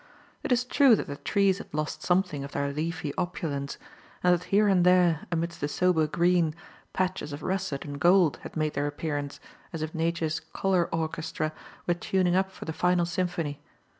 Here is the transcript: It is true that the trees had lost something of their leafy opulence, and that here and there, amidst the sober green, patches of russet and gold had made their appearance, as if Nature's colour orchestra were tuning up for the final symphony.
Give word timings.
It 0.41 0.51
is 0.51 0.63
true 0.65 0.95
that 0.95 1.05
the 1.05 1.17
trees 1.17 1.59
had 1.59 1.71
lost 1.75 2.01
something 2.01 2.43
of 2.43 2.53
their 2.53 2.73
leafy 2.73 3.13
opulence, 3.19 3.77
and 4.23 4.33
that 4.33 4.45
here 4.45 4.67
and 4.67 4.83
there, 4.83 5.27
amidst 5.31 5.61
the 5.61 5.67
sober 5.67 6.07
green, 6.07 6.55
patches 6.91 7.31
of 7.33 7.43
russet 7.43 7.85
and 7.85 7.99
gold 7.99 8.39
had 8.41 8.57
made 8.57 8.73
their 8.73 8.87
appearance, 8.87 9.39
as 9.71 9.83
if 9.83 9.93
Nature's 9.93 10.39
colour 10.39 10.89
orchestra 10.91 11.53
were 11.85 11.93
tuning 11.93 12.35
up 12.35 12.49
for 12.51 12.65
the 12.65 12.73
final 12.73 13.05
symphony. 13.05 13.61